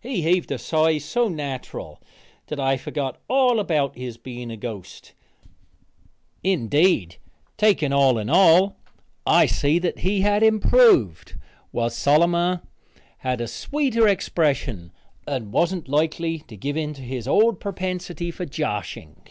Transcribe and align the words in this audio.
He 0.00 0.22
heaved 0.22 0.50
a 0.50 0.58
sigh 0.58 0.98
so 0.98 1.28
natural 1.28 2.02
that 2.48 2.58
I 2.58 2.76
forgot 2.76 3.20
all 3.28 3.60
about 3.60 3.96
his 3.96 4.16
being 4.16 4.50
a 4.50 4.56
ghost. 4.56 5.12
Indeed, 6.42 7.18
taken 7.56 7.92
all 7.92 8.18
in 8.18 8.28
all, 8.28 8.74
I 9.24 9.46
see 9.46 9.78
that 9.78 10.00
he 10.00 10.22
had 10.22 10.42
improved, 10.42 11.36
was 11.70 11.94
solemner, 11.96 12.62
had 13.18 13.40
a 13.40 13.46
sweeter 13.46 14.08
expression 14.08 14.90
and 15.28 15.52
wasn't 15.52 15.86
likely 15.86 16.40
to 16.48 16.56
give 16.56 16.76
in 16.76 16.92
to 16.94 17.02
his 17.02 17.28
old 17.28 17.60
prepensity 17.60 18.32
for 18.32 18.44
joshing. 18.44 19.28